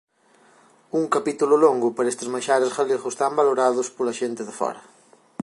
[0.99, 4.81] Un capítulo longo para estes manxares galegos tan valorados pola xente de fóra.